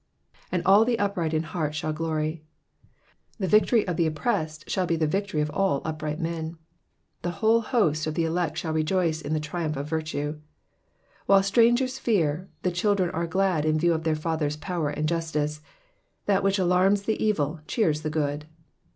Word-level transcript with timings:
^'And 0.51 0.63
all 0.65 0.83
the 0.83 0.97
upright 0.97 1.31
in 1.31 1.43
heart 1.43 1.75
shall 1.75 1.93
glory, 1.93 2.41
^^ 3.35 3.37
The 3.37 3.45
victory 3.47 3.87
of 3.87 3.97
the 3.97 4.07
oppressed 4.07 4.67
shall 4.67 4.87
be 4.87 4.95
the 4.95 5.05
victory 5.05 5.41
of 5.41 5.51
all 5.51 5.79
upright 5.85 6.19
men; 6.19 6.57
the 7.21 7.29
whole 7.37 7.61
host 7.61 8.07
of 8.07 8.15
the 8.15 8.25
elect 8.25 8.57
shall 8.57 8.73
rejoice 8.73 9.21
in 9.21 9.33
the 9.33 9.39
triumph 9.39 9.77
of 9.77 9.87
virtue. 9.87 10.39
While 11.27 11.43
strangers 11.43 11.99
fear, 11.99 12.49
the 12.63 12.71
children 12.71 13.11
are 13.11 13.27
glad 13.27 13.63
in 13.63 13.77
view 13.77 13.93
of 13.93 14.03
their 14.03 14.15
Father^s 14.15 14.59
power 14.59 14.89
and 14.89 15.07
justice. 15.07 15.61
That 16.25 16.41
which 16.41 16.57
alarms 16.57 17.03
the 17.03 17.23
evil, 17.23 17.59
cheers 17.67 18.01
the 18.01 18.09
good. 18.09 18.45